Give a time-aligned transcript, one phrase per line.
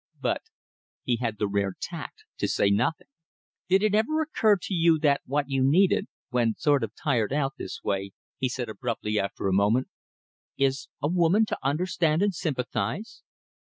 [0.19, 0.41] But
[1.03, 3.05] he had the rare tact to say nothing.
[3.69, 7.53] "Did it ever occur to you that what you needed, when sort of tired out
[7.59, 9.89] this way," he said abruptly after a moment,
[10.57, 13.21] "is a woman to understand and sympathize?